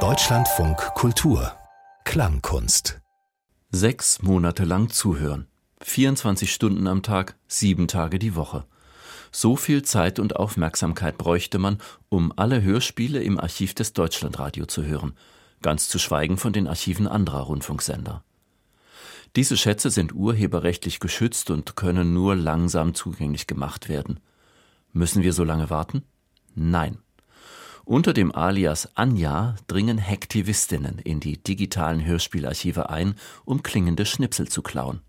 [0.00, 1.50] Deutschlandfunk Kultur
[2.04, 3.00] Klangkunst
[3.70, 5.46] Sechs Monate lang zuhören.
[5.80, 8.66] 24 Stunden am Tag, sieben Tage die Woche.
[9.32, 11.78] So viel Zeit und Aufmerksamkeit bräuchte man,
[12.10, 15.14] um alle Hörspiele im Archiv des Deutschlandradio zu hören,
[15.62, 18.22] ganz zu schweigen von den Archiven anderer Rundfunksender.
[19.36, 24.20] Diese Schätze sind urheberrechtlich geschützt und können nur langsam zugänglich gemacht werden.
[24.92, 26.02] Müssen wir so lange warten?
[26.54, 26.98] Nein.
[27.88, 34.60] Unter dem Alias Anja dringen Hacktivistinnen in die digitalen Hörspielarchive ein, um klingende Schnipsel zu
[34.60, 35.02] klauen.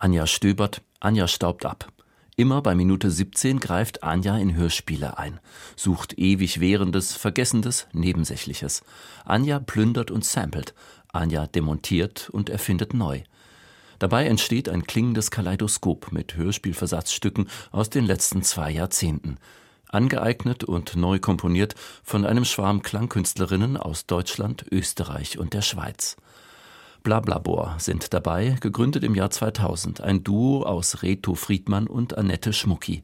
[0.00, 1.92] Anja stöbert, Anja staubt ab.
[2.34, 5.38] Immer bei Minute 17 greift Anja in Hörspiele ein,
[5.76, 8.82] sucht ewig währendes, vergessendes, Nebensächliches.
[9.24, 10.74] Anja plündert und samplet,
[11.12, 13.22] Anja demontiert und erfindet neu.
[14.00, 19.38] Dabei entsteht ein klingendes Kaleidoskop mit Hörspielversatzstücken aus den letzten zwei Jahrzehnten.
[19.92, 26.16] Angeeignet und neu komponiert von einem Schwarm Klangkünstlerinnen aus Deutschland, Österreich und der Schweiz.
[27.02, 33.02] Blablabor sind dabei, gegründet im Jahr 2000, ein Duo aus Reto Friedmann und Annette Schmucki.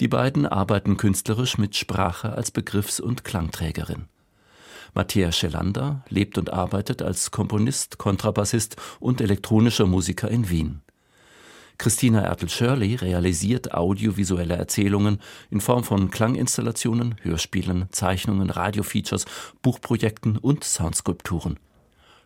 [0.00, 4.06] Die beiden arbeiten künstlerisch mit Sprache als Begriffs- und Klangträgerin.
[4.94, 10.82] Matthias Schelander lebt und arbeitet als Komponist, Kontrabassist und elektronischer Musiker in Wien.
[11.78, 19.26] Christina Ertel-Shirley realisiert audiovisuelle Erzählungen in Form von Klanginstallationen, Hörspielen, Zeichnungen, Radiofeatures,
[19.62, 21.58] Buchprojekten und Soundskulpturen.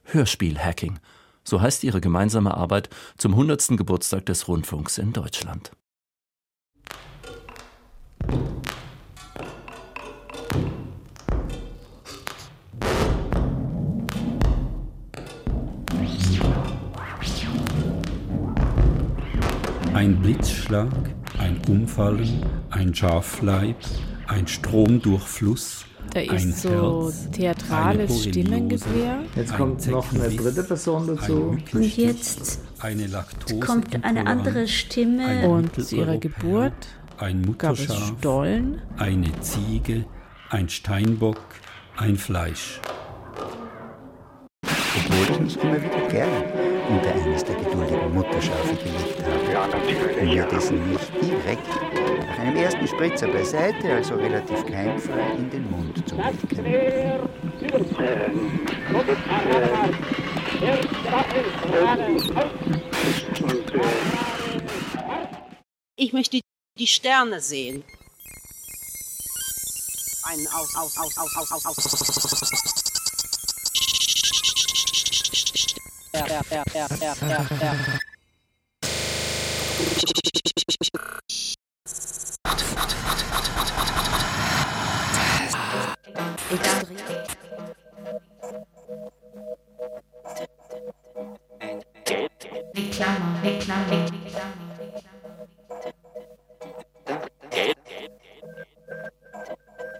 [0.05, 0.99] Hörspiel-Hacking,
[1.45, 3.77] so heißt ihre gemeinsame Arbeit zum 100.
[3.77, 5.73] Geburtstag des Rundfunks in Deutschland.
[20.01, 20.89] Ein Blitzschlag,
[21.39, 23.77] ein Umfallen, ein Schafleib,
[24.29, 25.85] ein Stromdurchfluss.
[26.15, 29.25] Da ist so Herz, theatrales Stimmengewirr.
[29.37, 31.59] Jetzt kommt noch eine dritte Person dazu.
[31.75, 32.61] Und jetzt
[33.61, 35.47] kommt eine andere Stimme.
[35.47, 36.73] Und zu ihrer Geburt
[37.19, 40.07] ein gab es Stollen, eine Ziege,
[40.49, 41.43] ein Steinbock,
[41.99, 42.81] ein Fleisch.
[44.65, 46.60] Obwohl ich mich immer wieder gerne
[46.91, 49.23] unter eines der geduldigen Mutterschafe gelegt
[49.55, 51.69] habe, um mir dessen nicht direkt
[52.27, 57.29] nach einem ersten Spritzer beiseite, also relativ keimfrei, in den Mund zu legen.
[65.97, 66.41] Ich möchte
[66.79, 67.85] die Sterne sehen.
[70.25, 72.70] Ein aus, aus, aus, aus, aus, aus, aus.
[76.13, 76.51] Extrait
[92.75, 94.27] Réclame, réclame, réclame.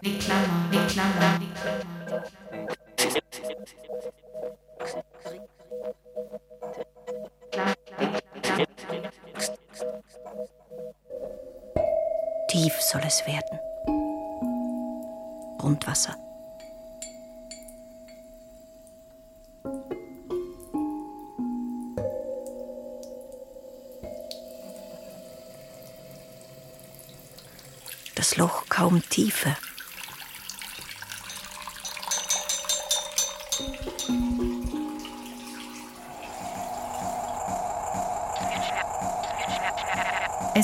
[0.03, 2.00] Réclame, réclame, réclame.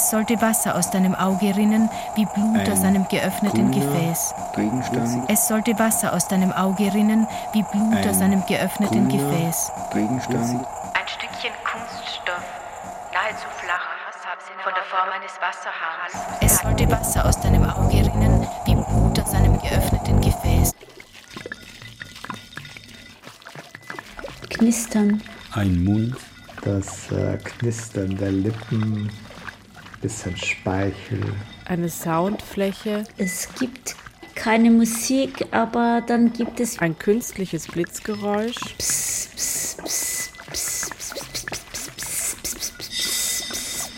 [0.07, 4.33] Es sollte Wasser aus deinem Auge rinnen, wie Blut Ein aus einem geöffneten Gefäß.
[4.55, 5.29] Gegenstand.
[5.29, 9.69] Es sollte Wasser aus deinem Auge rinnen, wie Blut Ein aus einem geöffneten Gefäß.
[9.91, 10.65] Gegenstand.
[10.93, 12.41] Ein Stückchen Kunststoff,
[13.13, 13.83] nahezu flach,
[14.63, 16.39] von der Form eines Wasserhahns.
[16.39, 20.73] Es sollte Wasser aus deinem Auge rinnen, wie Blut aus einem geöffneten Gefäß.
[24.51, 25.21] Knistern.
[25.53, 26.15] Ein Mund.
[26.61, 29.11] Das äh, Knistern der Lippen.
[30.01, 31.21] Bisschen Speichel.
[31.65, 33.95] Eine Soundfläche, Es gibt
[34.35, 41.31] keine Musik, aber dann gibt es ein künstliches Blitzgeräusch, Pss, pss, pss, pss, pss, pss,
[41.33, 43.91] pss, pss, pss, pss, pss, pss, pss.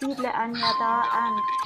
[0.00, 1.65] Siedle Anja da an.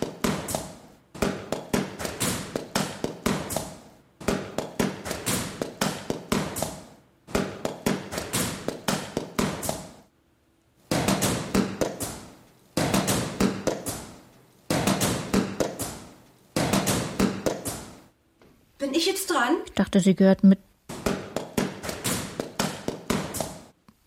[18.81, 19.57] Bin ich jetzt dran?
[19.65, 20.59] Ich dachte, sie gehört mit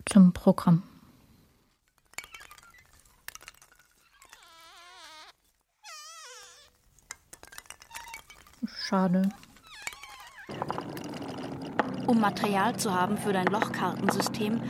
[0.07, 0.81] zum Programm.
[8.65, 9.29] Schade.
[12.07, 14.61] Um Material zu haben für dein Lochkartensystem,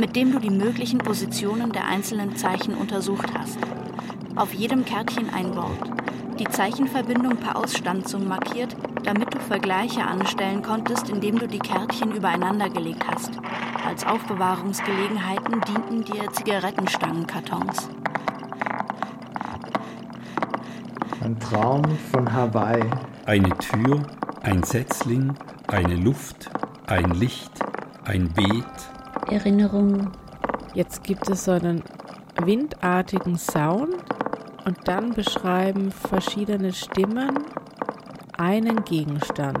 [0.00, 3.58] mit dem du die möglichen Positionen der einzelnen Zeichen untersucht hast.
[4.34, 5.90] Auf jedem Kärtchen ein Wort.
[6.38, 12.68] Die Zeichenverbindung per Ausstanzung markiert, damit du Vergleiche anstellen konntest, indem du die Kärtchen übereinander
[12.68, 13.30] gelegt hast.
[13.86, 17.88] Als Aufbewahrungsgelegenheiten dienten dir Zigarettenstangenkartons.
[21.22, 22.84] Ein Traum von Hawaii.
[23.26, 24.02] Eine Tür,
[24.42, 25.34] ein Setzling,
[25.68, 26.50] eine Luft,
[26.86, 27.52] ein Licht,
[28.04, 28.64] ein Beet.
[29.30, 30.10] Erinnerung.
[30.74, 31.82] Jetzt gibt es so einen
[32.42, 33.96] windartigen Sound
[34.64, 37.38] und dann beschreiben verschiedene Stimmen
[38.38, 39.58] einen Gegenstand.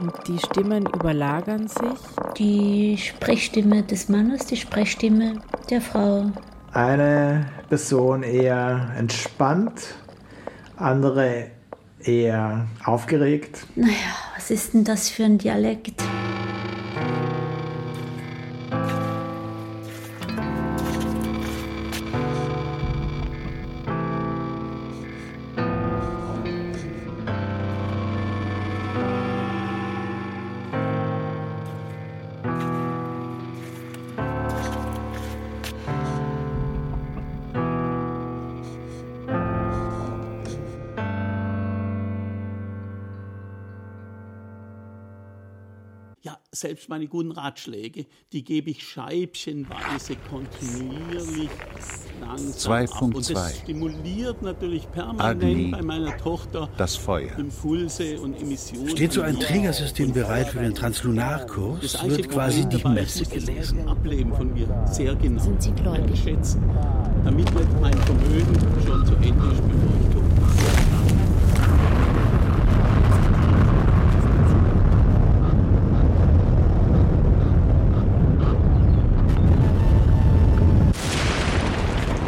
[0.00, 1.98] Und die Stimmen überlagern sich.
[2.36, 5.40] Die Sprechstimme des Mannes, die Sprechstimme
[5.70, 6.30] der Frau.
[6.72, 9.94] Eine Person eher entspannt,
[10.76, 11.46] andere
[12.00, 13.66] eher aufgeregt.
[13.76, 13.94] Naja,
[14.34, 16.02] was ist denn das für ein Dialekt?
[46.54, 51.50] Selbst meine guten Ratschläge, die gebe ich scheibchenweise kontinuierlich
[52.20, 53.02] langsam ab.
[53.02, 53.32] Und 2.2.
[53.34, 57.36] das stimuliert natürlich permanent Agni, bei meiner Tochter das Feuer.
[57.38, 58.88] Impulse und Emissionen.
[58.90, 63.88] Steht so ein Trägersystem bereit für den Translunarkurs, Das wird quasi die Messe gelesen.
[63.88, 66.04] Ableben von mir sehr genau Sind Sie gläubig?
[66.10, 66.62] einschätzen,
[67.24, 68.54] damit nicht mein Vermögen
[68.86, 70.24] schon zu Ende ist, bevor ich tot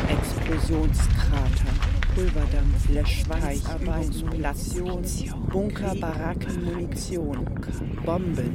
[0.09, 1.73] Explosionskrater,
[3.07, 4.75] Löschweiß, Übungsplatz,
[5.53, 7.47] Bunker, Baracken, Munition,
[8.05, 8.53] Bomben,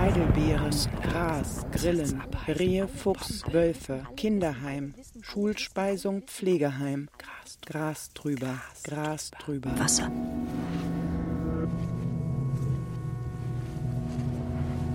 [0.00, 0.70] Heidelbeeren,
[1.02, 7.08] Gras, Grillen, Rehe, Fuchs, Wölfe, Kinderheim, Schulspeisung, Pflegeheim,
[7.66, 9.76] Gras drüber, Gras drüber.
[9.76, 10.10] Wasser.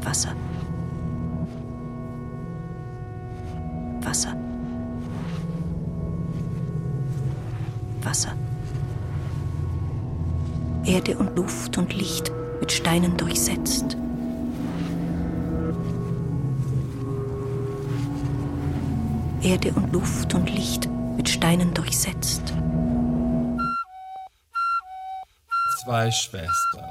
[0.03, 0.35] Wasser.
[4.01, 4.37] Wasser.
[8.03, 8.37] Wasser.
[10.85, 13.97] Erde und Luft und Licht mit Steinen durchsetzt.
[19.41, 22.53] Erde und Luft und Licht mit Steinen durchsetzt.
[25.83, 26.85] zwei Schwestern.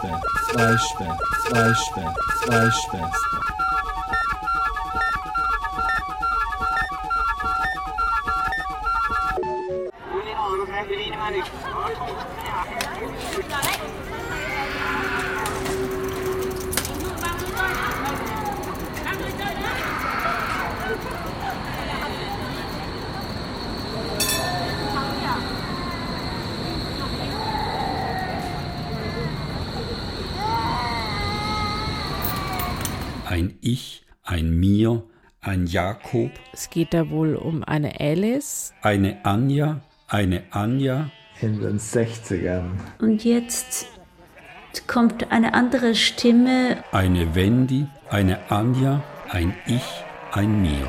[0.00, 2.14] Zwei Schwer,
[2.48, 3.10] zwei Schwer,
[33.32, 35.04] ein Ich, ein Mir,
[35.40, 36.30] ein Jakob.
[36.52, 38.74] Es geht da wohl um eine Alice.
[38.82, 41.10] Eine Anja, eine Anja.
[41.40, 42.72] In den 60ern.
[42.98, 43.86] Und jetzt
[44.86, 46.84] kommt eine andere Stimme.
[46.92, 50.88] Eine Wendy, eine Anja, ein Ich, ein Mir.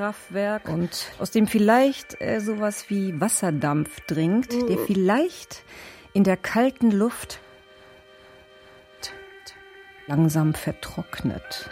[0.00, 5.62] Kraftwerk und aus dem vielleicht äh, sowas wie Wasserdampf dringt, der vielleicht
[6.14, 7.38] in der kalten Luft
[10.06, 11.68] langsam vertrocknet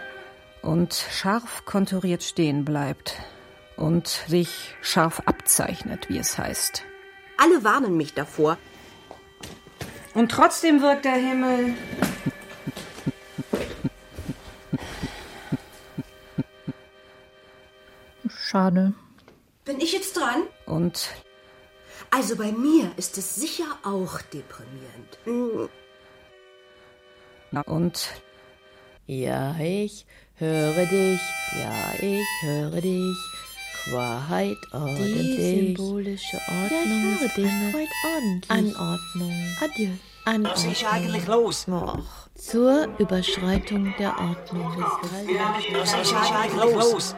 [0.61, 3.17] und scharf konturiert stehen bleibt
[3.77, 6.85] und sich scharf abzeichnet, wie es heißt.
[7.39, 8.59] Alle warnen mich davor.
[10.13, 11.73] Und trotzdem wirkt der Himmel
[18.51, 18.95] Schade.
[19.67, 20.45] Bin ich jetzt dran?
[20.65, 21.11] Und
[22.11, 25.19] Also bei mir ist es sicher auch deprimierend.
[25.25, 25.69] Hm.
[27.67, 28.09] und
[29.07, 31.21] Ja, ich höre dich,
[31.59, 33.17] ja, ich höre dich.
[33.93, 35.37] Wahrheit ordentlich.
[35.37, 36.71] Die symbolische Ordnung.
[36.71, 37.53] Ja, ich höre dich.
[37.75, 38.51] Heute ordentlich.
[38.51, 39.57] Anordnung.
[39.61, 39.91] Adieu.
[40.25, 40.53] Anordnung.
[40.55, 41.69] Was ist eigentlich los?
[41.69, 44.75] Och, zur Überschreitung der Ordnung.
[45.75, 47.15] Was ist eigentlich los?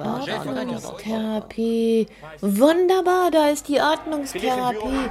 [0.00, 2.06] Ordnungstherapie.
[2.40, 5.10] Wunderbar, da ist die Ordnungstherapie.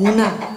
[0.00, 0.47] 嗯呐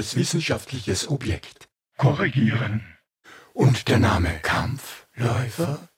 [0.00, 2.74] als wissenschaftliches Objekt korrigieren.
[3.52, 5.88] Und der Name Kampfläufer?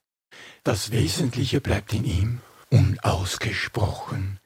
[0.64, 2.40] Das Wesentliche bleibt in ihm
[2.70, 4.40] unausgesprochen.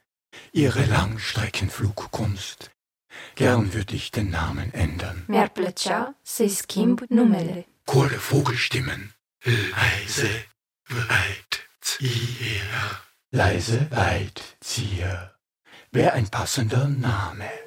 [0.51, 2.69] Ihre Langstreckenflugkunst,
[3.33, 5.25] Gern würde ich den Namen ändern.
[6.23, 7.65] Să-i schimb numele.
[7.87, 9.13] Chor der Vogelstimmen.
[9.43, 10.29] Leise,
[10.87, 13.01] weit, zieher.
[13.31, 15.33] Leise, weit, zieher.
[15.91, 17.66] Wäre ein passender Name.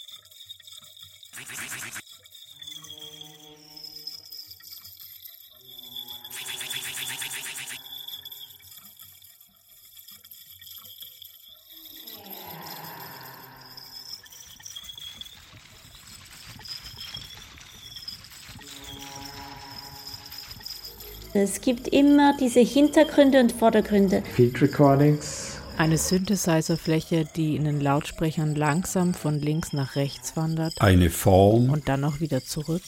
[21.43, 24.21] Es gibt immer diese Hintergründe und Vordergründe.
[24.35, 25.57] Field Recordings.
[25.75, 30.79] Eine Synthesizerfläche, die in den Lautsprechern langsam von links nach rechts wandert.
[30.79, 31.71] Eine Form.
[31.71, 32.83] Und dann auch wieder zurück.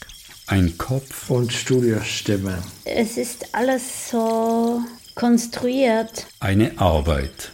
[0.45, 1.31] Ein Kopf.
[1.31, 2.59] Und Studiostimme.
[2.85, 4.81] Es ist alles so
[5.15, 6.27] konstruiert.
[6.39, 7.52] Eine Arbeit.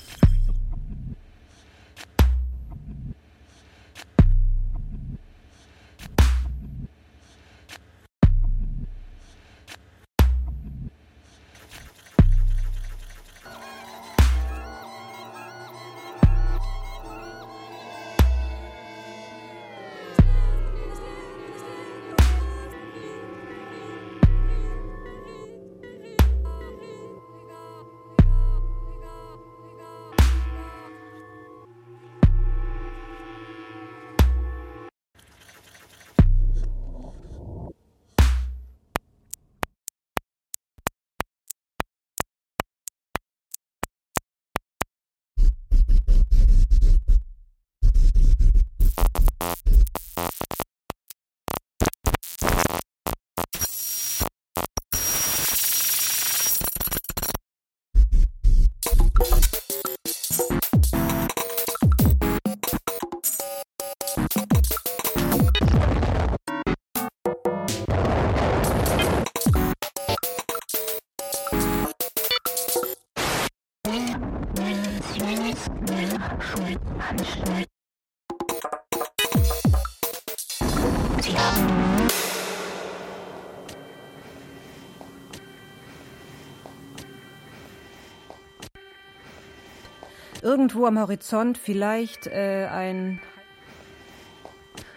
[90.49, 93.21] Irgendwo am Horizont vielleicht äh, ein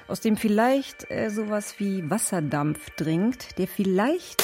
[0.09, 4.43] aus dem vielleicht äh, sowas wie Wasserdampf dringt, der vielleicht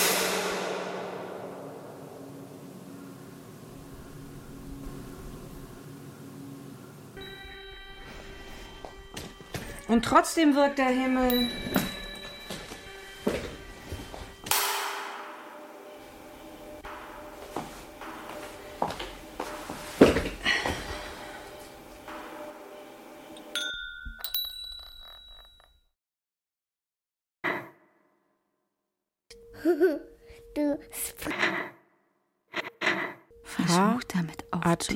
[9.89, 11.49] Und trotzdem wirkt der Himmel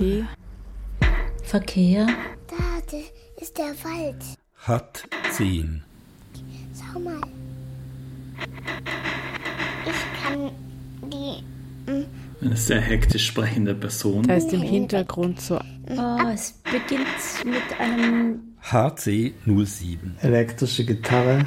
[0.02, 0.28] aufzuhören.
[1.44, 2.06] Verkehr.
[2.48, 2.96] Da
[3.40, 4.16] ist der Wald.
[4.58, 5.82] Hat zehn.
[6.78, 7.20] Schau mal.
[9.84, 10.50] Ich kann
[11.10, 11.90] die.
[11.90, 12.04] mm,
[12.40, 14.22] Eine sehr hektisch sprechende Person.
[14.24, 15.56] Da ist im Hintergrund so.
[15.90, 20.16] Oh, es beginnt mit einem HC 07.
[20.20, 21.44] Elektrische Gitarre.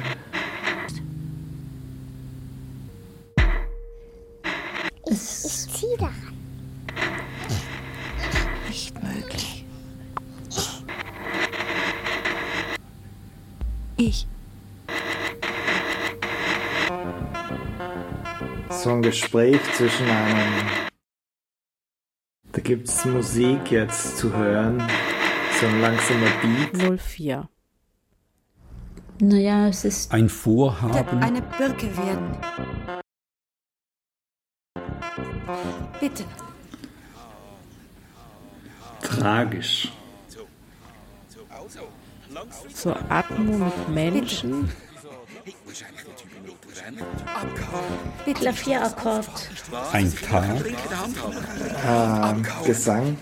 [19.76, 20.68] Zwischen einem.
[22.52, 24.82] Da gibt es Musik jetzt zu hören.
[25.60, 27.00] So ein langsamer Beat.
[27.00, 27.48] 04.
[29.20, 31.22] Naja, es ist Ein Vorhaben.
[31.22, 32.38] Eine Birke werden.
[36.00, 36.24] Bitte.
[39.02, 39.92] Tragisch.
[42.74, 44.70] So Atmo mit Menschen.
[48.34, 49.28] Klavierakkord.
[49.92, 50.64] Ein Tag.
[51.86, 53.16] Ähm, Gesang.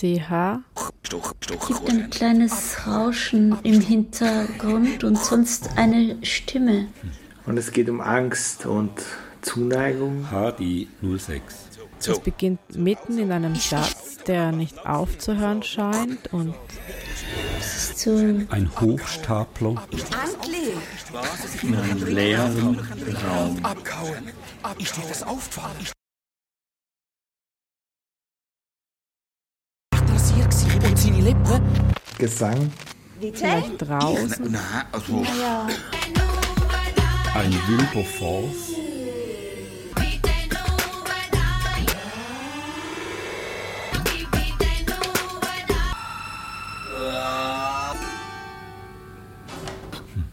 [0.00, 0.60] CH.
[1.66, 6.88] gibt ein kleines Rauschen im Hintergrund und sonst eine Stimme.
[7.46, 8.92] Und es geht um Angst und
[9.42, 10.28] Zuneigung.
[10.30, 11.59] HD 06.
[12.06, 16.54] Es beginnt mitten in einem Satz, der nicht aufzuhören scheint und
[18.48, 19.86] ein Hochstapler.
[21.62, 22.80] In einem leeren
[23.22, 23.58] Raum.
[23.62, 24.32] Abkauen.
[30.88, 31.62] Und seine Lippen.
[32.18, 32.72] Gesang.
[33.20, 34.56] vielleicht draußen.
[34.92, 35.24] Also.
[37.34, 38.79] Ein Wilberforce.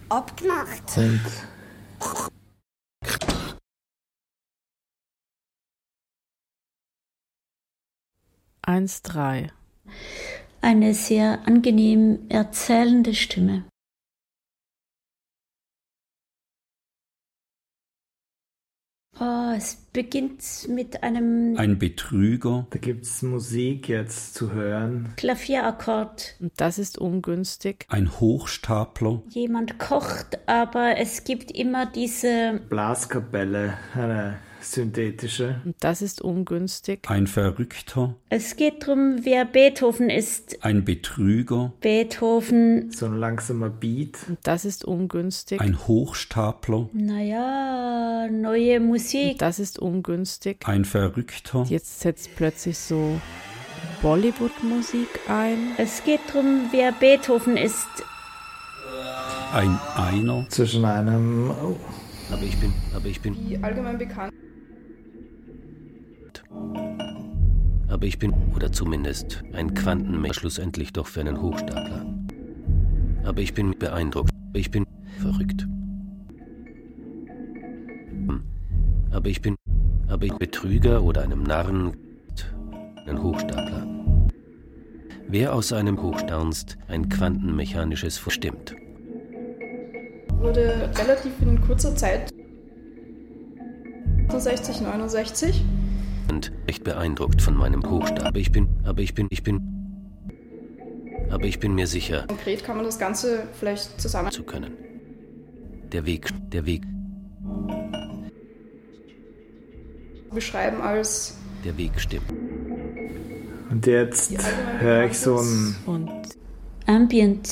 [0.10, 0.98] Abgemacht.
[0.98, 1.22] Und
[8.62, 9.52] Eins, drei.
[10.62, 13.64] eine sehr angenehm erzählende Stimme.
[19.58, 22.68] Es beginnt mit einem Ein Betrüger.
[22.70, 25.14] da gibt es Musik jetzt zu hören.
[25.18, 26.36] Klavierakkord.
[26.40, 27.86] Und das ist ungünstig.
[27.90, 29.24] Ein Hochstapler.
[29.30, 33.74] Jemand kocht, aber es gibt immer diese Blaskapelle,
[34.74, 35.62] synthetische.
[35.66, 37.00] Und das ist ungünstig.
[37.08, 38.16] Ein Verrückter.
[38.30, 40.64] Es geht darum, wer Beethoven ist.
[40.64, 41.74] Ein Betrüger.
[41.82, 44.18] Beethoven, So ein langsamer Beat.
[44.28, 45.60] Und das ist ungünstig.
[45.62, 46.90] Ein Hochstapler.
[46.94, 49.34] naja, neue Musik.
[49.34, 50.58] Und das ist ungünstig.
[50.66, 51.66] Ein Verrückter.
[51.70, 53.20] Jetzt setzt plötzlich so
[54.02, 55.72] Bollywood-Musik ein.
[55.78, 57.88] Es geht darum, wer Beethoven ist.
[59.54, 60.46] Ein Einer.
[60.50, 61.50] Zwischen einem.
[61.52, 61.78] Oh,
[62.32, 64.34] Aber ich bin, aber ich bin, allgemein bekannt.
[67.88, 72.06] Aber ich bin, oder zumindest ein Quantenmensch schlussendlich doch für einen Hochstapler.
[73.24, 74.30] Aber ich bin beeindruckt.
[74.54, 74.86] Ich bin
[75.20, 75.68] verrückt.
[79.12, 79.56] Aber ich bin,
[80.08, 81.98] aber ich Betrüger oder einem Narren,
[83.08, 83.88] ein Hochstapler.
[85.28, 88.76] Wer aus einem Hochstaunst ein quantenmechanisches verstimmt.
[90.34, 92.32] Wurde relativ in kurzer Zeit
[94.28, 95.66] 68, 69.
[96.30, 98.26] und echt beeindruckt von meinem Hochstab.
[98.26, 99.62] Aber ich bin, aber ich bin, ich bin,
[101.30, 104.32] aber ich bin mir sicher Konkret kann man das Ganze vielleicht zusammen.
[104.32, 104.74] zu können.
[105.92, 106.84] Der Weg, der Weg,
[110.32, 112.32] beschreiben als der Weg stimmt.
[113.70, 114.32] Und jetzt
[114.80, 115.76] höre ich so ein.
[115.86, 116.10] Und
[116.86, 117.48] Ambient.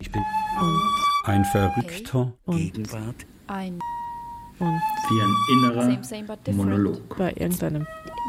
[0.00, 0.22] Ich bin
[0.60, 2.32] und Ein Verrückter.
[2.48, 3.26] Gegenwart.
[3.46, 3.78] Ein
[4.60, 5.34] und Wie ein
[5.72, 6.38] innerer Same, same.
[6.56, 7.16] Monolog.
[7.16, 7.86] bei irgendeinem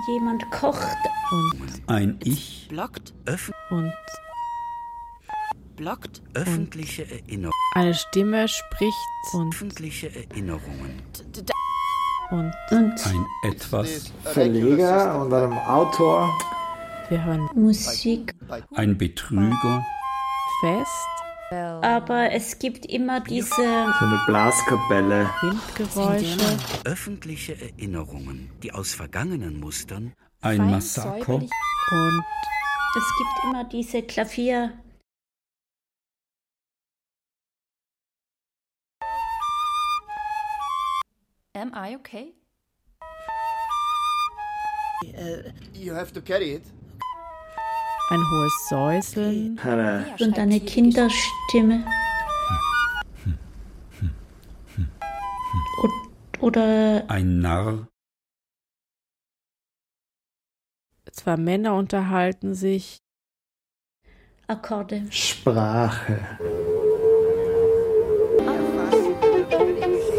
[0.07, 0.97] Jemand kocht.
[1.31, 2.67] und Ein Ich.
[2.69, 3.13] Blockt.
[3.27, 3.91] Öff und
[5.75, 6.21] blockt.
[6.33, 7.51] Öffentliche Erinnerungen.
[7.75, 8.95] eine Stimme spricht
[9.33, 11.01] und Öffentliche Erinnerungen.
[12.31, 14.11] und Und Ein Etwas.
[14.23, 16.29] Verleger und einem Autor.
[17.09, 18.33] wir hören Musik.
[18.75, 19.85] Ein Betrüger.
[20.61, 21.07] fest
[21.51, 25.29] Aber es gibt immer diese So eine Blaskapelle.
[25.41, 26.37] Windgeräusche
[26.85, 31.09] Öffentliche Erinnerungen, die aus vergangenen Mustern Ein Fein Massaker.
[31.25, 31.49] säuberlich.
[31.91, 32.23] und
[32.97, 34.73] Es gibt immer diese Klavier.
[41.55, 42.33] Am I okay?
[45.73, 46.63] You have to carry it.
[48.09, 49.59] Ein hohes Säuseln
[50.19, 51.85] Und eine Kinderstimme.
[55.83, 57.87] O- Oder Ein Narr.
[61.11, 62.99] zwei Männer unterhalten sich
[64.47, 65.03] Akkorde.
[65.11, 66.19] Sprache.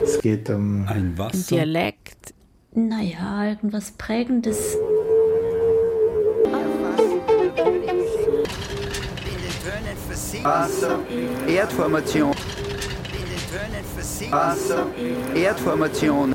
[0.03, 1.57] Es geht um Ein Wasser.
[1.57, 2.35] Dialekt
[2.73, 4.77] Naja, irgendwas Prägendes.
[10.43, 11.01] Wasser.
[11.47, 12.35] Erdformation.
[14.31, 14.87] Wasser.
[15.35, 16.35] Erdformation.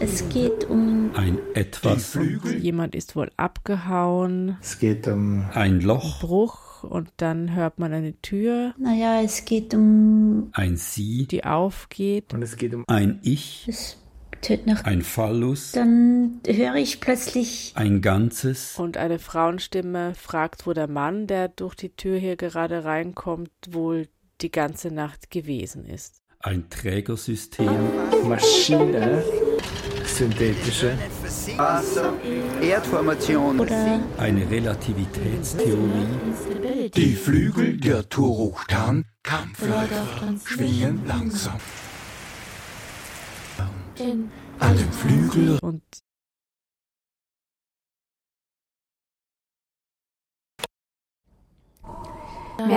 [0.00, 2.18] Es geht um Ein Etwas.
[2.60, 6.20] jemand ist wohl abgehauen Es geht um Ein Loch.
[6.20, 10.50] Bruch und dann hört man eine Tür Naja, es geht um.
[10.52, 11.26] Ein Sie.
[11.26, 13.66] die aufgeht und es geht um Ein Ich.
[13.68, 13.96] Es
[14.44, 14.84] tönt nach.
[14.84, 15.72] Ein Phallus.
[15.72, 17.72] Dann höre ich plötzlich.
[17.74, 18.78] Ein Ganzes.
[18.78, 24.08] und eine Frauenstimme fragt, wo der Mann, der durch die Tür hier gerade reinkommt, wohl
[24.40, 26.20] die ganze Nacht gewesen ist.
[26.40, 27.70] Ein Trägersystem.
[28.28, 29.24] Maschine.
[30.04, 30.98] Synthetische.
[31.56, 32.12] Wasser.
[32.60, 33.60] Erdformation.
[33.60, 36.90] Oder Eine Relativitätstheorie.
[36.94, 41.58] Die Flügel der Turuchtan Kampfläufer schwingen langsam
[44.00, 45.82] in allem Flügel und
[52.58, 52.70] ähm,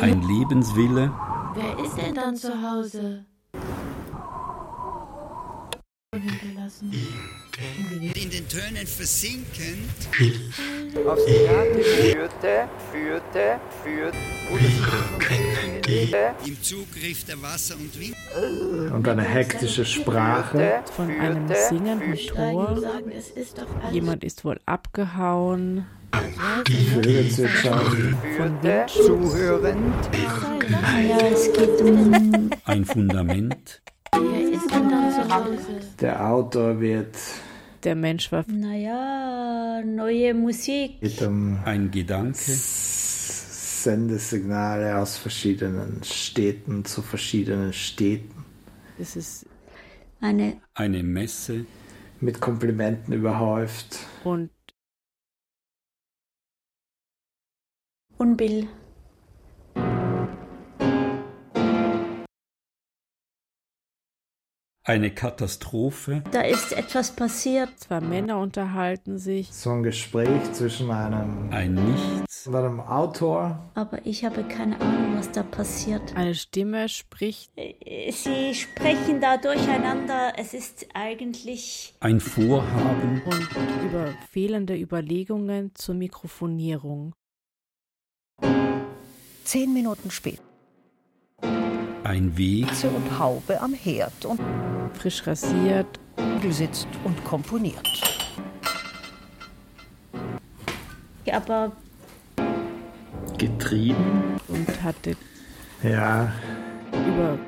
[0.00, 1.12] Ein Lebenswille.
[1.54, 3.24] Wer ist denn dann zu Hause?
[6.14, 6.90] Hinterlassen.
[8.14, 9.90] In den Tönen versinkend.
[11.06, 14.16] Aufs Theater führte, führte, führte,
[16.46, 18.16] Im Zugriff der Wasser und Wind.
[18.90, 20.82] Und eine hektische Sprache.
[20.96, 22.78] Von einem singenden Tor.
[23.92, 25.84] Jemand ist wohl abgehauen.
[26.94, 28.16] Vögel zwitschern.
[28.38, 30.08] Von Wind zuhörend.
[31.06, 33.82] Ja, es geht um Ein Fundament.
[36.00, 37.16] Der Autor wird
[37.84, 41.00] Der Mensch war naja, neue Musik.
[41.00, 42.38] geht um Ein Gedanke.
[43.80, 48.44] Sendesignale aus verschiedenen Städten zu verschiedenen Städten.
[48.98, 49.46] es ist
[50.20, 51.64] Eine Eine Messe.
[52.20, 53.98] Mit Komplimenten überhäuft.
[54.24, 54.50] und
[58.16, 58.66] Unbill.
[64.88, 66.22] Eine Katastrophe.
[66.32, 67.68] Da ist etwas passiert.
[67.78, 69.52] zwei Männer unterhalten sich.
[69.52, 72.46] So ein Gespräch zwischen einem Ein Nichts.
[72.46, 73.70] und einem Autor.
[73.74, 76.16] Aber ich habe keine Ahnung, was da passiert.
[76.16, 77.52] Eine Stimme spricht.
[77.56, 80.32] Sie sprechen da durcheinander.
[80.38, 83.20] Es ist eigentlich Ein Vorhaben.
[83.26, 83.48] und
[83.90, 87.12] über fehlende Überlegungen zur Mikrofonierung.
[89.44, 90.47] Zehn Minuten später.
[92.08, 92.64] Ein Weg.
[92.84, 94.40] Und Haube am Herd und
[94.94, 96.00] Frisch rasiert,
[96.48, 97.86] sitzt und komponiert.
[101.30, 101.76] aber
[103.36, 104.40] Getrieben.
[104.48, 105.16] und hatte
[105.82, 106.32] Ja,
[106.92, 107.38] über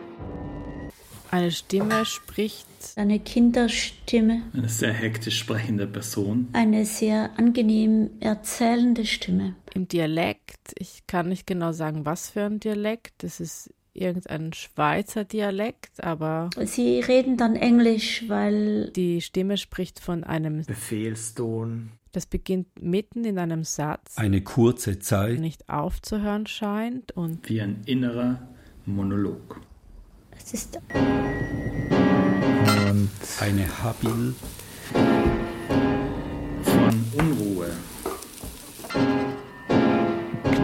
[1.31, 2.66] eine Stimme spricht.
[2.96, 4.42] eine Kinderstimme.
[4.53, 6.49] Eine sehr hektisch sprechende Person.
[6.53, 9.55] Eine sehr angenehm erzählende Stimme.
[9.73, 13.14] Im Dialekt, ich kann nicht genau sagen, was für ein Dialekt.
[13.23, 20.24] Das ist irgendein Schweizer Dialekt, aber Sie reden dann Englisch, weil die Stimme spricht von
[20.24, 21.90] einem, Befehlston.
[22.12, 25.38] das beginnt mitten in einem Satz, Eine kurze Zeit.
[25.40, 28.48] nicht aufzuhören scheint und Wie ein innerer
[28.87, 29.61] Monolog.
[30.37, 30.79] es ist
[32.90, 34.35] Und Eine Habil.
[36.62, 37.70] Von Unruhe.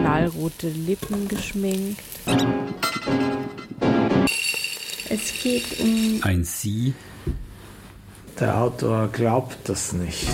[0.07, 2.01] Knallrote Lippen geschminkt.
[5.09, 6.93] es geht um Ein Sie.
[8.39, 10.29] der Autor glaubt das nicht.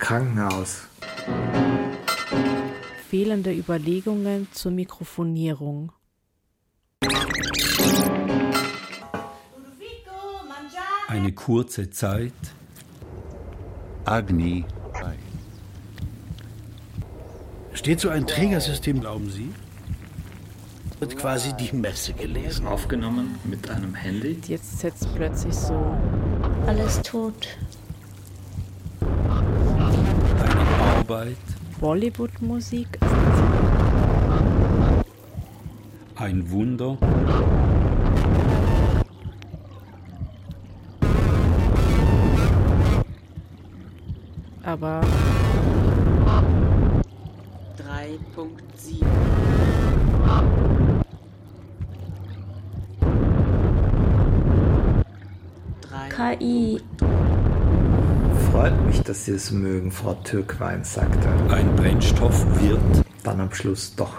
[0.00, 0.82] Krankenhaus.
[3.08, 5.92] Fehlende Überlegungen zur Mikrofonierung.
[11.06, 12.32] Eine kurze Zeit.
[14.04, 14.64] Agni.
[17.74, 19.50] Steht so ein Trägersystem, glauben Sie?
[21.00, 22.66] Wird quasi die Messe gelesen.
[22.66, 24.38] Aufgenommen mit einem Handy.
[24.46, 25.96] Jetzt setzt plötzlich so
[26.66, 27.48] alles tot.
[29.00, 30.60] Eine
[30.98, 31.36] Arbeit.
[31.80, 32.98] Bollywood-Musik.
[36.14, 36.98] Ein Wunder.
[44.62, 45.00] Aber
[48.02, 49.06] 3.7
[56.10, 56.80] KI.
[58.50, 61.28] Freut mich, dass Sie es mögen, Frau Türkwein, sagte.
[61.50, 62.80] Ein Brennstoff wird.
[63.22, 64.16] Dann am Schluss doch.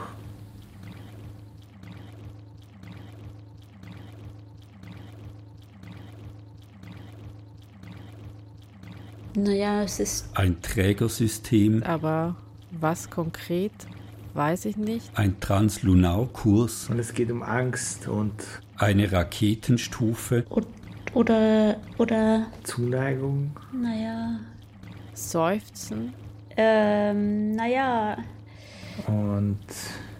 [9.35, 11.83] Naja, es ist Ein Trägersystem.
[11.83, 12.37] aber
[12.79, 13.71] was konkret,
[14.33, 15.09] weiß ich nicht.
[15.17, 16.89] Ein Translunarkurs.
[16.89, 18.33] Und es geht um Angst und
[18.77, 20.45] Eine Raketenstufe.
[21.13, 23.51] oder oder Zuneigung.
[23.71, 24.39] naja,
[25.13, 26.13] Seufzen.
[26.57, 28.17] ähm, naja,
[29.07, 29.59] Und,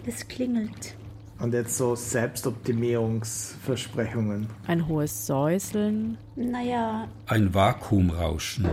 [0.06, 0.94] es klingelt.
[1.40, 4.48] und jetzt so Selbstoptimierungsversprechungen.
[4.66, 6.16] Ein hohes Säuseln.
[6.36, 8.66] Naja, Ein Vakuumrauschen.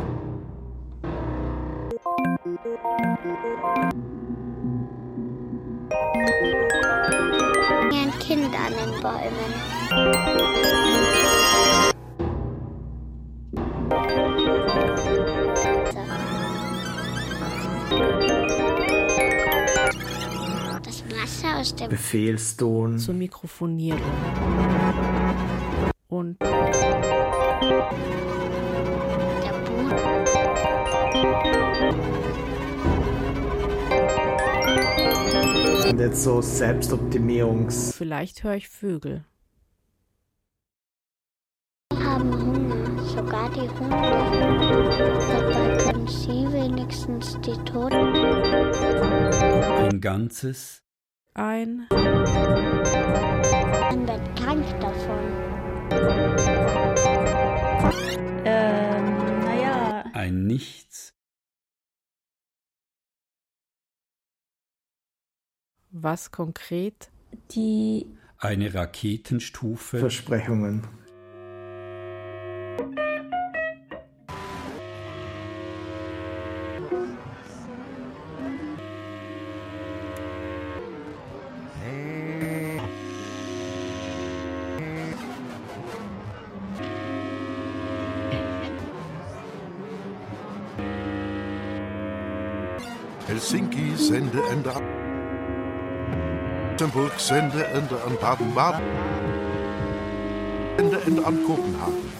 [7.93, 9.51] Ein Kind an den Bäumen.
[20.83, 22.97] Das Wasser aus dem Befehlston.
[22.97, 24.01] Zur Mikrofonierung.
[26.07, 26.37] Und
[35.89, 37.93] Und jetzt so Selbstoptimierungs...
[37.95, 39.25] Vielleicht höre ich Vögel.
[42.11, 43.95] haben Hunger, sogar die Hunde.
[45.31, 47.95] Dabei können sie wenigstens die Toten.
[49.85, 50.83] Ein ganzes,
[51.33, 52.15] Ein Man
[54.07, 55.19] wird krank davon.
[58.43, 61.10] Ähm, naja, ein Nichts,
[65.91, 67.11] was konkret?
[67.51, 68.05] die
[68.37, 70.87] eine Raketenstufe, Versprechungen.
[93.27, 94.75] Helsinki sendeende
[96.81, 98.81] an Luxemburg sendeende an Baden-Baden.
[100.77, 102.10] Sendeende an Kopenhagen.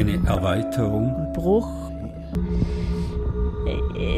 [0.00, 1.68] Eine Erweiterung, Bruch,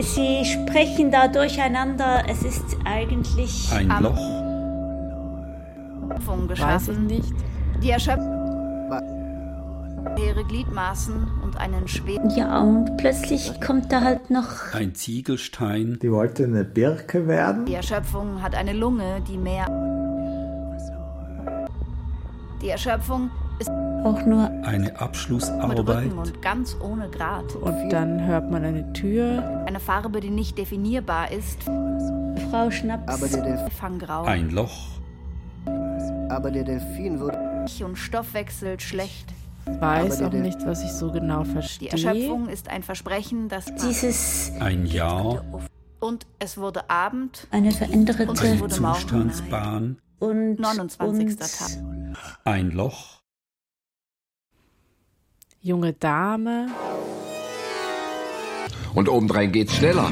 [0.01, 2.23] Sie sprechen da durcheinander.
[2.29, 4.17] Es ist eigentlich ein Am- Loch,
[6.09, 7.35] Schöpfung weiß ich geschaffen, nicht.
[7.83, 8.31] die Erschöpfung
[10.19, 16.11] ihre Gliedmaßen und einen schweren ja und plötzlich kommt da halt noch ein Ziegelstein, Die
[16.13, 17.65] wollte eine Birke werden.
[17.67, 19.67] Die Erschöpfung hat eine Lunge, die mehr.
[22.61, 23.31] Die Erschöpfung
[23.63, 27.55] ist eine auch nur Rücken Abschlussarbeit, und ganz ohne Grat.
[27.57, 29.65] Und dann hört man eine Tür.
[29.67, 31.63] Eine Farbe, die nicht definierbar ist.
[32.51, 33.13] Frau Schnaps.
[33.13, 34.25] Aber der, Delf Fanggrau.
[34.25, 35.01] ein Loch,
[36.29, 37.39] aber der Delfin würde.
[37.85, 39.33] Und Stoffwechsel schlecht.
[39.67, 41.91] Weiß auch nicht, was ich so genau Die verstehe.
[41.91, 43.67] Erschöpfung ist ein Versprechen, das.
[43.77, 45.45] Dieses ein Jahr,
[46.01, 47.47] Und es wurde Abend.
[47.53, 48.95] eine Und veränderte es eine wurde Morgen.
[48.97, 51.27] Zustandsbahn, und 29.
[51.27, 52.19] und Tag.
[52.45, 53.22] ein Loch,
[55.65, 56.67] Junge Dame,
[58.95, 60.11] Und obendrein geht's schneller.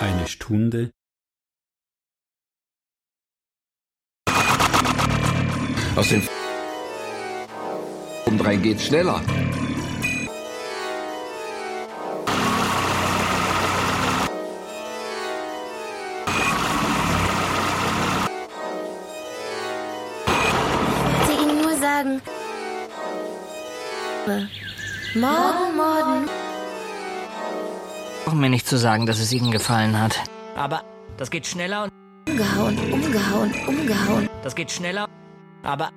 [0.00, 0.90] eine Stunde,
[5.94, 6.22] Aus dem
[8.26, 9.20] Obendrein geht's schneller.
[20.26, 22.20] Ich wollte Ihnen nur sagen.
[24.24, 26.28] Morgen, morgen.
[28.24, 30.16] Brauchen mir nicht zu sagen, dass es Ihnen gefallen hat.
[30.54, 30.84] Aber
[31.16, 31.92] das geht schneller und
[32.28, 34.28] Umgehauen, umgehauen, umgehauen.
[34.44, 35.08] das geht schneller.
[35.64, 35.90] Aber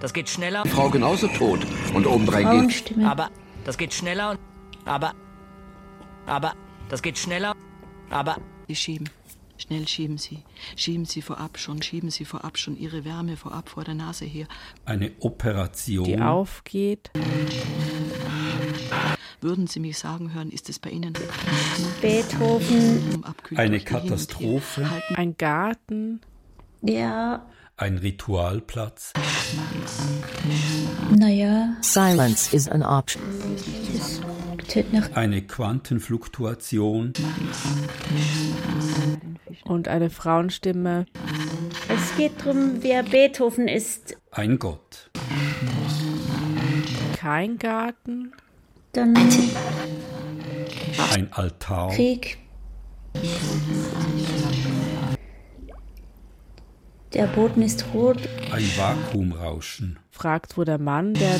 [0.00, 0.62] das geht schneller.
[0.64, 1.60] Die Frau genauso tot.
[1.94, 2.44] Und obendrein.
[2.44, 3.10] Frauenstimme.
[3.10, 3.30] Aber
[3.64, 4.38] das geht schneller und
[4.84, 5.12] aber
[6.26, 6.52] aber
[6.90, 7.54] das geht schneller.
[8.10, 8.36] Aber
[8.68, 9.08] Sie schieben.
[9.60, 10.42] Schnell schieben Sie.
[10.74, 14.46] Schieben Sie vorab schon, schieben Sie vorab schon Ihre Wärme vorab vor der Nase her.
[14.86, 17.10] eine Operation, die aufgeht.
[19.42, 21.12] Würden Sie mich sagen hören, ist es bei Ihnen
[22.00, 23.22] Beethoven,
[23.56, 23.80] eine.
[23.80, 26.20] Katastrophe, Ein Garten,
[26.80, 27.44] ja,
[27.76, 29.12] ein Ritualplatz,
[31.14, 33.22] naja, Silence is an option.
[35.14, 37.12] eine Quantenfluktuation,
[39.70, 41.06] und eine Frauenstimme.
[41.88, 44.16] Es geht darum, wer Beethoven ist.
[44.32, 45.10] ein Gott,
[47.16, 48.32] Kein Garten,
[48.92, 49.16] Dann
[51.14, 52.38] ein Altar, Krieg.
[57.12, 58.18] Der Boden ist rot
[58.50, 61.38] ein Vakuumrauschen, fragt wo der Mann, der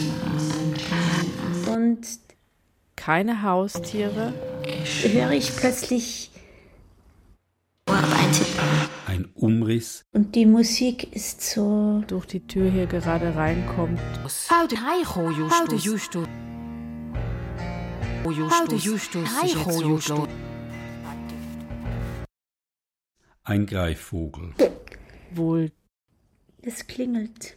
[1.72, 2.00] und
[2.94, 4.32] keine Haustiere,
[5.02, 6.29] höre ich plötzlich
[9.06, 14.00] ein Umriss, und die Musik ist so durch die Tür hier gerade reinkommt.
[14.50, 16.26] How do How do Justus?
[18.24, 20.28] How do Justus sich jetzt so sto-
[23.44, 24.52] ein Greifvogel,
[25.32, 25.72] Wohl.
[26.62, 27.56] Es klingelt.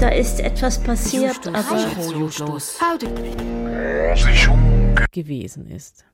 [0.00, 1.86] da ist etwas passiert, aber
[5.10, 6.04] gewesen ist.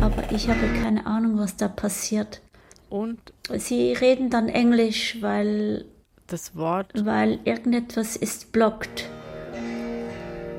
[0.00, 2.40] Aber ich habe keine Ahnung, was da passiert.
[2.88, 3.18] Und
[3.56, 5.84] sie reden dann Englisch, weil
[6.26, 9.08] das Wort, weil irgendetwas ist blockt.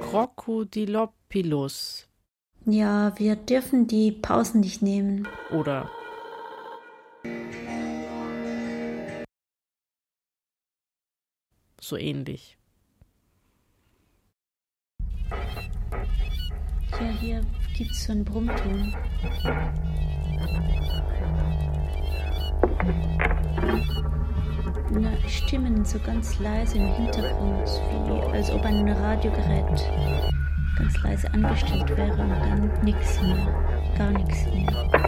[0.01, 2.07] Krokodilopilus.
[2.65, 5.27] Ja, wir dürfen die Pausen nicht nehmen.
[5.51, 5.89] Oder
[11.87, 12.57] so ähnlich.
[16.99, 17.41] Ja, hier
[17.75, 18.95] gibt es so einen Brummton.
[24.89, 29.65] Na, Stimmen so ganz leise im Hintergrund, wie als ob ein Radiogerät
[30.77, 35.07] ganz leise angestellt wäre und dann nichts mehr, gar nichts mehr.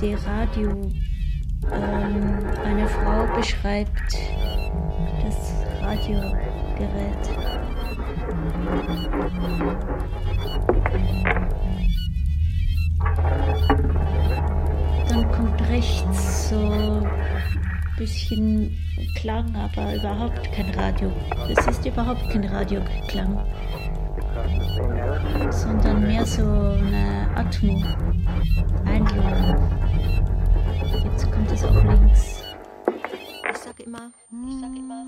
[0.00, 0.70] Die Radio,
[1.72, 4.14] ähm, eine Frau beschreibt
[5.24, 7.28] das Radiogerät.
[15.08, 17.10] Dann kommt rechts so ein
[17.96, 18.78] bisschen
[19.16, 21.10] Klang, aber überhaupt kein Radio.
[21.48, 23.44] Es ist überhaupt kein Radioklang,
[25.50, 27.82] sondern mehr so eine Atmo,
[28.84, 29.77] Einladung.
[31.04, 32.42] Jetzt kommt es auch links.
[33.50, 35.06] Ich sag immer, ich sag immer,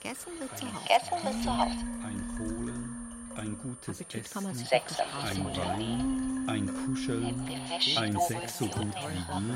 [0.00, 0.86] gegessen wird zu Hause.
[0.86, 1.76] Gegessen wird zu Hause.
[2.04, 2.96] Ein Holen,
[3.36, 7.48] ein gutes Essen, ein Wein, ein Kuscheln,
[7.96, 9.54] ein Sex so gut wie nie,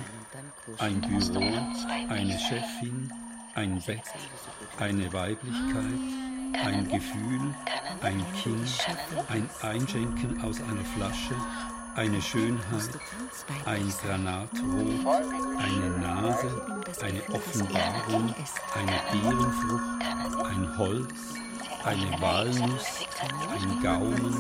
[0.79, 1.41] ein Büro,
[2.09, 3.13] eine Chefin,
[3.55, 4.03] ein Bett,
[4.79, 7.55] eine Weiblichkeit, ein Gefühl,
[8.03, 8.89] ein Kind,
[9.29, 11.35] ein Einschenken aus einer Flasche,
[11.95, 12.91] eine Schönheit,
[13.65, 15.25] ein Granatrot,
[15.59, 18.35] eine Nase, eine Offenbarung,
[18.75, 19.83] eine Beerenfrucht,
[20.45, 21.15] ein Holz,
[21.85, 23.07] eine Walnuss,
[23.53, 24.35] ein Gaumen,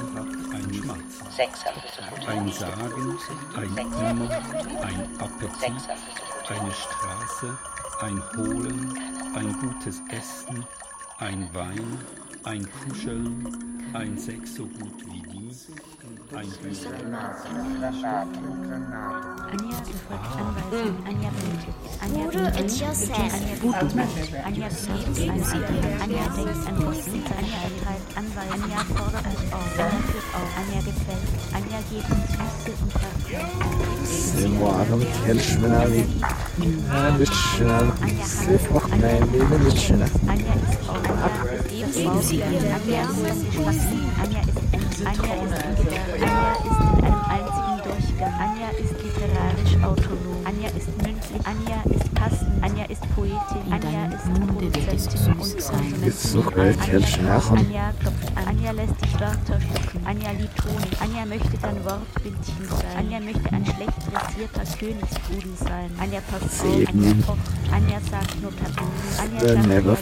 [0.52, 1.22] ein Schmatz,
[2.26, 3.18] ein Sagen,
[3.56, 4.30] ein Immer,
[4.82, 5.88] ein Appetit,
[6.48, 7.58] eine Straße,
[8.00, 8.98] ein Holen,
[9.34, 10.66] ein gutes Essen,
[11.18, 11.98] ein Wein,
[12.44, 15.54] ein Kuscheln, ein Sex so gut wie nie,
[22.14, 23.60] Mode it yourself.
[23.62, 24.08] Gut gemacht.
[24.44, 25.78] Anja belebt ein Siegel.
[26.02, 27.22] Anja denkt an Russen.
[27.38, 28.50] Anja betreibt Anwalt.
[28.52, 29.78] Anja fordert mich auf.
[29.78, 30.50] Anja führt auf.
[30.58, 31.30] Anja gefällt.
[31.54, 33.26] Anja geht mit Kräfte und Kraft.
[40.26, 40.98] Anja ist auf.
[44.18, 48.32] Anja ist Anja ist in einem einzigen Durchgang.
[48.38, 50.46] Anja ist literarisch autonom.
[50.46, 51.03] Anja ist.
[51.44, 52.62] Anja ist passend.
[52.62, 53.70] Anja ist Poetin.
[53.70, 55.94] Anja ist Munde wird es süß sein.
[56.06, 57.58] Ist so Wörtchen schlafen.
[57.58, 58.32] Anja klopft.
[58.46, 60.06] Anja lässt die Störter schlucken.
[60.06, 61.00] Anja liebt Honig.
[61.00, 62.96] Anja möchte dein Wortbildchen sein.
[62.98, 65.90] Anja möchte ein schlecht dressierter Königsbuden sein.
[66.00, 66.88] Anja passt auf.
[66.88, 67.38] Anja kocht.
[67.72, 68.86] Anja sagt nur Tabu.
[69.20, 69.96] Anja sagt never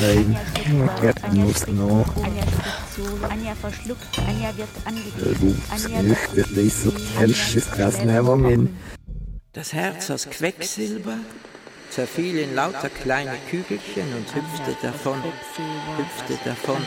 [0.00, 2.04] Anja schluckt Anja schluckt no.
[2.22, 2.42] Anja
[2.94, 4.18] schluckt Anja verschluckt.
[4.28, 5.62] Anja wird angegriffen.
[5.70, 6.92] Anja wird nicht so.
[7.18, 8.04] Anja ist krass.
[8.04, 8.68] Never mean.
[9.54, 11.16] Das Herz aus Quecksilber
[11.88, 16.82] zerfiel in lauter kleine Kügelchen und hüpfte davon, hüpfte davon,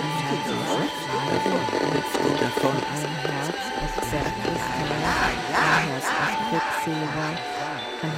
[1.89, 2.77] hüpfte davon, hüpfte davon.
[2.93, 4.05] Ein Herz aus
[7.97, 8.13] Stroh,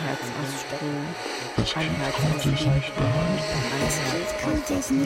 [1.79, 3.39] ein Herz aus Liebe, ein
[3.79, 5.05] Herz aus ein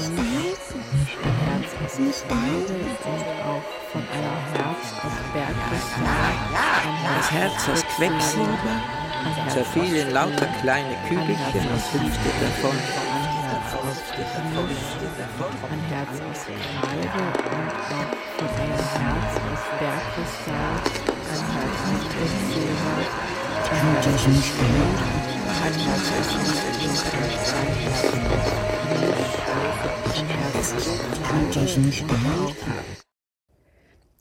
[1.44, 6.36] Herz aus Freude und auch von einem Herz aus Bergkristall,
[6.84, 8.76] ein Das Herz aus Quecksilber.
[9.48, 12.76] Zerfiel in lauter kleine Kügelchen und hüpfte davon.
[15.70, 17.20] ein Herz aus Kreide
[17.52, 20.80] und auch von einem Herz aus Bergkristall,
[21.30, 23.31] ein Herz aus Quecksilber,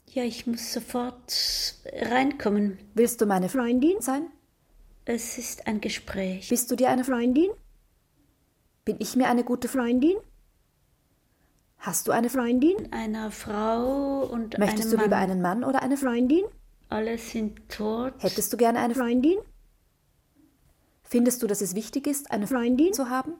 [0.06, 1.32] Ja, ich muss sofort
[1.92, 2.78] reinkommen.
[2.94, 4.26] Willst du meine Freundin sein?
[5.04, 6.48] Es ist ein Gespräch.
[6.48, 7.50] Bist du dir eine Freundin?
[8.84, 10.16] Bin ich mir eine gute Freundin?
[11.78, 12.92] Hast du eine Freundin?
[12.92, 15.04] Einer Frau und Möchtest einem du Mann.
[15.04, 16.44] lieber einen Mann oder eine Freundin?
[16.92, 18.12] Alle sind tot.
[18.18, 19.38] Hättest du gerne eine Freundin?
[21.02, 23.32] Findest du, dass es wichtig ist, eine Freundin zu haben?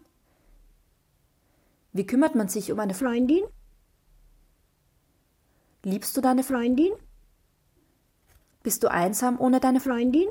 [1.93, 3.43] Wie kümmert man sich um eine Freundin?
[5.83, 6.93] Liebst du deine Freundin?
[8.63, 10.29] Bist du einsam ohne deine Freundin?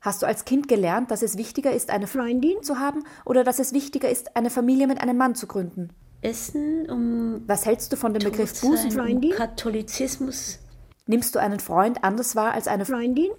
[0.00, 3.58] Hast du als Kind gelernt, dass es wichtiger ist, eine Freundin zu haben oder dass
[3.58, 5.88] es wichtiger ist, eine Familie mit einem Mann zu gründen?
[6.20, 9.32] Essen, um Was hältst du von dem Begriff Busenfreundin?
[9.32, 10.61] Um Katholizismus.
[11.06, 13.30] Nimmst du einen Freund anders wahr als eine Freundin?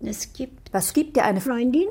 [0.00, 1.88] Es gibt Was gibt dir eine Freundin?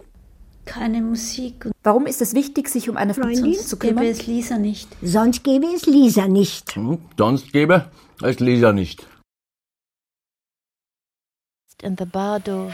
[0.66, 1.66] keine Musik.
[1.66, 4.12] Und Warum ist es wichtig, sich um eine Freundin sonst zu gäbe kümmern?
[4.12, 4.90] es Lisa nicht.
[5.04, 6.76] Sonst gäbe es Lisa nicht.
[6.76, 6.98] Hm?
[7.18, 7.92] Sonst gäbe
[8.24, 9.06] es Lisa nicht.
[11.84, 12.72] in the bardo.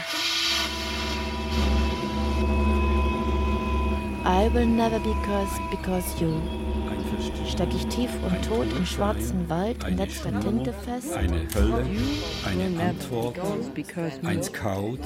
[4.24, 6.61] I will never be cursed because you.
[7.52, 11.12] Steck ich tief und tot im schwarzen Wald in letzter Tinte fest.
[11.12, 11.84] Eine Hölle,
[12.46, 13.38] eine Antwort,
[14.22, 14.98] ein Scout,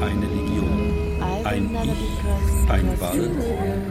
[0.00, 3.30] eine Legion, ein Ich, ein Wald,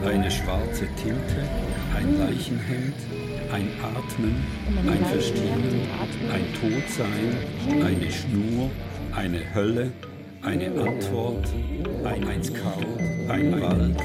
[0.06, 1.48] eine schwarze Tinte,
[1.96, 2.96] ein Leichenhemd,
[3.50, 4.44] ein Atmen,
[4.86, 5.88] ein Verstehen,
[6.34, 8.70] ein Todsein, eine Schnur,
[9.16, 9.90] eine Hölle,
[10.42, 11.48] eine Antwort,
[12.04, 13.96] ein, Scout, ein Wald,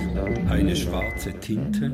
[0.49, 1.85] eine schwarze Tinte,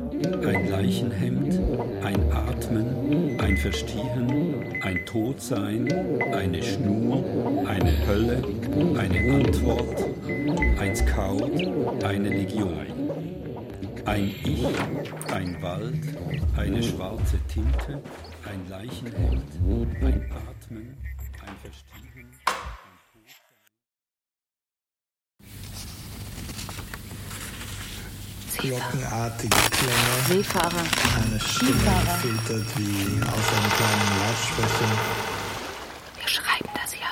[0.46, 1.58] ein Leichenhemd,
[2.02, 5.90] ein Atmen, ein Verstehen, ein Todsein,
[6.32, 7.24] eine Schnur,
[7.66, 8.42] eine Hölle,
[8.98, 10.04] eine Antwort,
[10.78, 12.86] ein Scout, eine Legion.
[14.06, 14.66] Ein Ich,
[15.32, 16.02] ein Wald,
[16.58, 18.02] eine schwarze Tinte,
[18.44, 19.42] ein Leichenhemd,
[20.02, 20.94] ein Atmen,
[21.40, 22.13] ein Verstehen.
[28.68, 30.16] Glockenartige Klänge.
[30.28, 30.84] Seefahrer.
[31.16, 32.18] Eine Stimme Skifahrer.
[32.22, 34.92] gefiltert wie aus einem kleinen Lautsprecher.
[36.18, 37.08] Wir schreiben das ja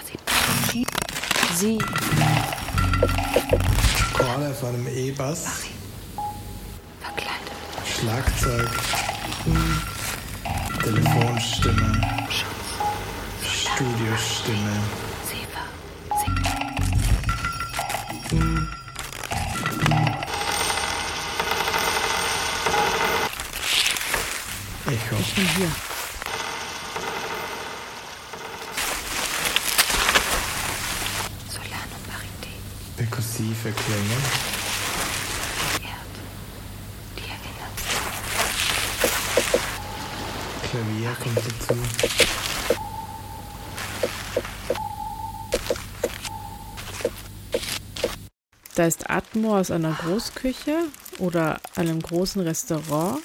[0.72, 0.86] sie.
[1.54, 1.78] Sie.
[4.12, 5.46] Chorde von einem E-Bass.
[7.00, 7.52] Verkleidet.
[7.84, 8.70] Schlagzeug.
[10.82, 12.00] Telefonstimme.
[13.42, 14.76] Studiostimme.
[24.92, 25.16] Echo.
[25.20, 25.70] Ich bin hier.
[31.48, 32.52] Solano Parité.
[32.98, 34.18] Perkussive Klänge.
[37.16, 37.76] Die erinnert.
[40.70, 41.74] Klavier kommt dazu.
[48.74, 50.84] Da ist Atmo aus einer Großküche
[51.22, 53.18] oder einem großen Restaurant.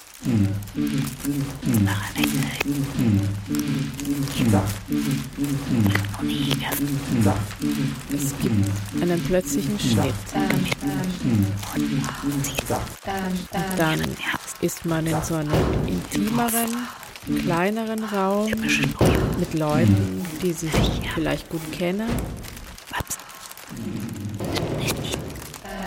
[8.14, 10.14] Es gibt einen plötzlichen Schnitt.
[13.76, 14.00] Dann
[14.60, 15.52] ist man in so einem
[15.86, 16.86] intimeren,
[17.44, 18.50] kleineren Raum
[19.38, 20.70] mit Leuten, die sich
[21.14, 22.08] vielleicht gut kennen.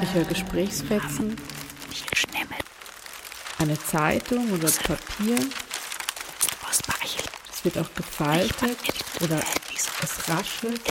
[0.03, 1.37] Ich höre Gesprächsfetzen,
[3.61, 5.37] eine Zeitung oder Papier.
[7.53, 8.77] Es wird auch gefaltet
[9.19, 9.39] oder
[10.01, 10.81] es raschelt.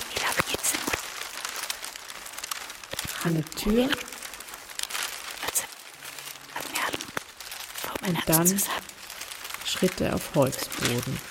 [3.24, 3.88] Eine Tür.
[8.06, 8.62] Und dann
[9.66, 11.29] Schritte auf Holzboden.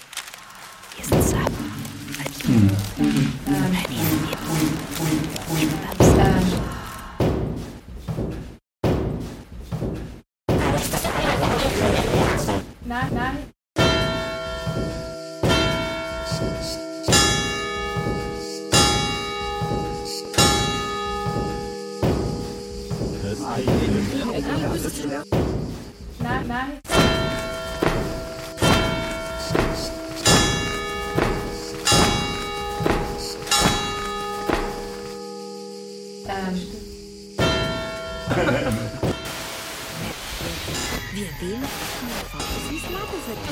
[43.32, 43.46] Oh nein,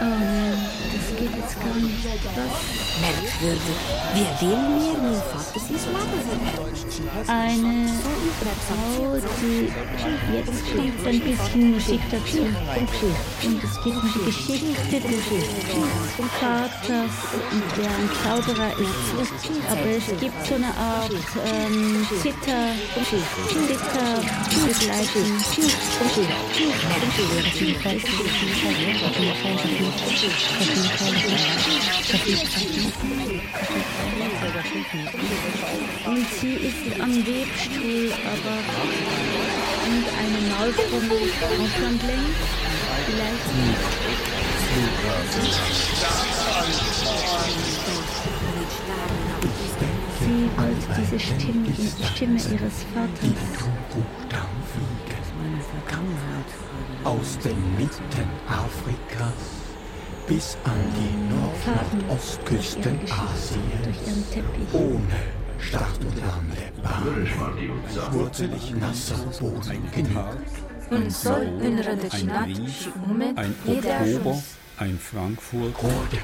[0.00, 0.51] geht
[1.42, 2.04] jetzt gar nicht.
[2.04, 2.54] Was?
[3.00, 3.76] Merkwürdig.
[4.14, 4.94] Wer will mir?
[5.02, 5.92] Mein Vater ist Leben.
[7.26, 7.88] Eine
[8.66, 9.72] Frau, die
[10.34, 12.42] jetzt kommt ein bisschen Musik dazu.
[12.42, 15.24] Und es geht um die Geschichte des
[16.40, 17.14] Vaters,
[17.76, 19.42] der ein Zauberer ist.
[19.70, 21.10] Aber es gibt so eine Art
[21.46, 22.64] ähm, Zither,
[23.48, 24.10] Zither,
[24.66, 25.30] Begleitung.
[36.04, 38.58] Und sie ist am Webstuhl, aber
[39.86, 42.36] und eine Maultrommel Ausland lenkt.
[43.06, 43.46] Vielleicht.
[50.20, 53.30] Sie wollte diese Stimme, die Stimme ihres Vaters.
[57.04, 59.61] Aus den Mitten Afrikas
[60.34, 64.38] bis an die Nord- und Ostküsten Asiens.
[64.72, 65.18] Ohne
[65.58, 67.28] Start und Landebahn.
[68.12, 69.90] Wurzelig nasser Boden
[70.90, 71.78] ein Sol, ein
[72.46, 72.66] Wien,
[73.36, 74.42] ein Oktober,
[74.78, 75.74] ein Frankfurt,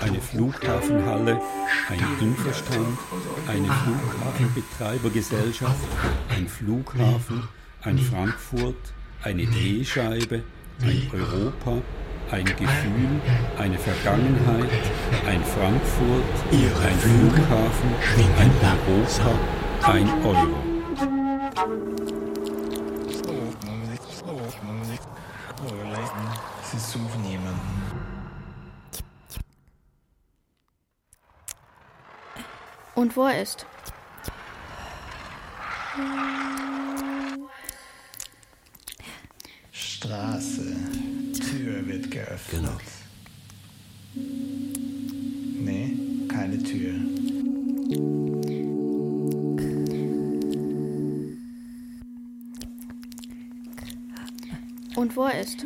[0.01, 1.41] eine Flughafenhalle,
[1.89, 2.99] ein Infostand,
[3.47, 5.89] eine Flughafenbetreibergesellschaft,
[6.29, 7.49] ein Flughafen,
[7.83, 8.93] ein Frankfurt,
[9.23, 10.43] eine Drehscheibe,
[10.83, 11.83] ein Europa,
[12.31, 13.20] ein Gefühl,
[13.59, 14.70] eine Vergangenheit,
[15.26, 17.95] ein Frankfurt, ein Flughafen,
[18.39, 19.39] ein Europa,
[19.93, 20.68] ein Euro.
[26.70, 27.79] Sie suchen jemanden.
[32.95, 33.64] Und wo er ist?
[39.72, 40.88] Straße.
[41.79, 42.62] Tür wird geöffnet.
[42.62, 42.76] Genau.
[45.64, 45.97] Nee,
[46.29, 46.95] keine Tür.
[54.97, 55.64] Und wo er ist?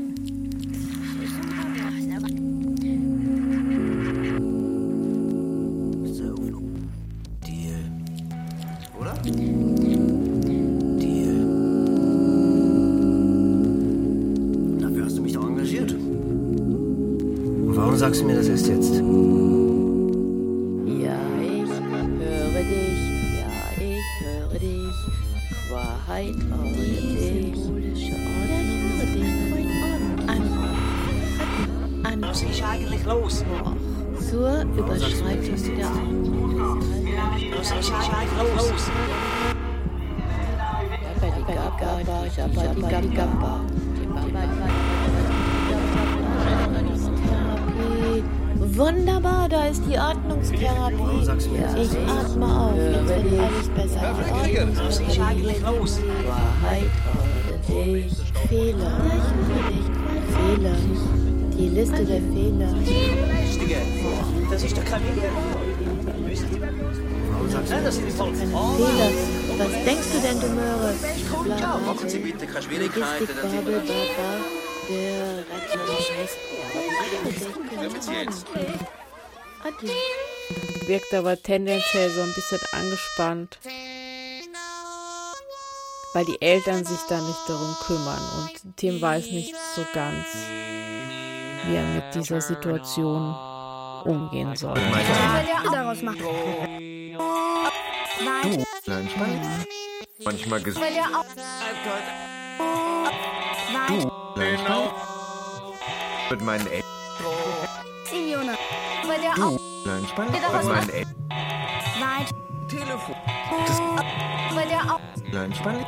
[18.12, 18.81] Und warum sagst
[50.12, 51.20] Atmungstherapie.
[51.80, 54.14] Ich atme auf, jetzt wird alles besser.
[54.44, 56.00] Die eigentlich los?
[56.26, 56.90] Wahrheit
[57.68, 58.16] ohne dich.
[58.48, 58.92] Fehler.
[60.34, 60.76] Fehler.
[61.56, 62.74] Die Liste der Fehler.
[64.50, 65.32] Das ist doch kein Fehler.
[69.58, 70.94] Was denkst du denn, du Möhre?
[71.86, 73.28] Machen Sie bitte keine Schwierigkeiten.
[74.88, 75.82] Der Retter.
[78.02, 78.44] Scheiß.
[79.62, 79.92] Adieu.
[80.86, 83.58] Wirkt aber tendenziell so ein bisschen angespannt.
[86.14, 90.26] Weil die Eltern sich da nicht darum kümmern und Tim weiß nicht so ganz,
[91.64, 93.34] wie er mit dieser Situation
[94.04, 94.78] umgehen soll.
[96.02, 96.18] machen.
[98.42, 99.64] Du, kleinen Spann.
[100.24, 100.76] Manchmal ges...
[100.76, 101.24] Weil der auch.
[103.88, 104.90] Du, kleinen Spann.
[106.30, 107.01] Mit meinen Eltern.
[109.22, 109.58] Der Du, auch.
[109.84, 110.32] kleinen Spann.
[110.32, 110.90] Geht daraus Mit meinen machen.
[110.90, 111.14] Eltern.
[112.00, 112.28] Weit.
[112.68, 113.14] Telefon.
[114.54, 115.00] Weil der auch.
[115.30, 115.76] Kleinen Spann.
[115.76, 115.86] Weit.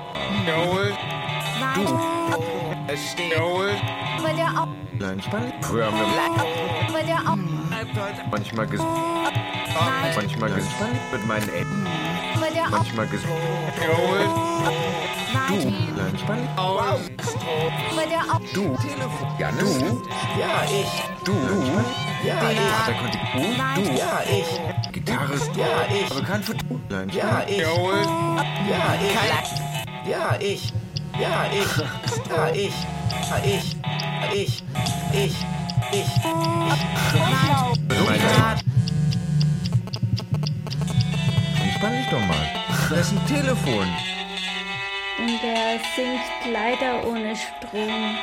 [3.37, 3.71] Jawohl.
[4.23, 4.69] Weil der auch.
[4.99, 5.53] Kleinen Spann.
[5.63, 7.37] Früher haben wir Weil der auch.
[8.31, 8.81] manchmal ges...
[10.15, 11.87] Manchmal gespannt mit meinen Eltern.
[12.71, 13.23] Manchmal ges...
[13.81, 14.29] Jawohl.
[15.53, 15.61] Du.
[18.55, 18.77] Du.
[18.77, 19.29] Telefon.
[19.39, 19.79] Janis.
[19.79, 20.03] Du.
[20.39, 20.93] Ja, ich.
[21.25, 21.33] Du.
[22.25, 22.59] Ja, ich.
[22.61, 23.21] Vaterkontik.
[23.33, 23.41] Du.
[23.83, 23.99] Du.
[23.99, 24.93] Ja, ich.
[24.93, 25.35] Gitarre.
[25.57, 26.11] Ja, ich.
[26.11, 26.65] Aber kein Foto.
[26.89, 27.29] Kleinen Spann.
[27.29, 27.59] Ja, ich.
[27.59, 27.67] Ja,
[27.99, 28.09] ich.
[28.71, 29.13] Ja, ich.
[30.09, 30.73] Ja, ich.
[31.21, 31.73] Ja, ich.
[32.31, 32.75] Ja, ich.
[33.31, 33.77] Ja, ich.
[34.33, 34.63] Ich.
[35.13, 35.35] Ich.
[35.93, 36.15] Ich.
[42.15, 42.49] Doch mal.
[42.91, 43.89] Das ist ein Telefon.
[45.19, 46.21] Und er singt
[46.53, 48.19] leider ohne Strom.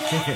[0.08, 0.28] Kannst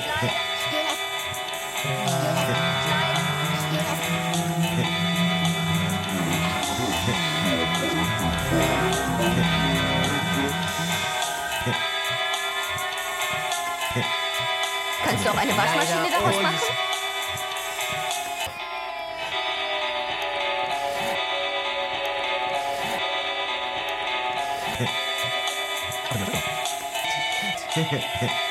[15.24, 16.58] du auch eine Waschmaschine daraus machen?
[27.76, 28.49] Leider.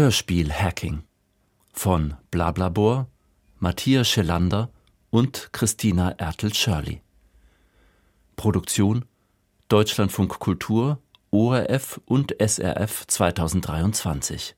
[0.00, 1.02] Hörspiel Hacking
[1.74, 3.08] von Blablabor,
[3.58, 4.70] Matthias Schelander
[5.10, 7.02] und Christina Ertel-Schörli.
[8.34, 9.04] Produktion
[9.68, 14.56] Deutschlandfunk Kultur, ORF und SRF 2023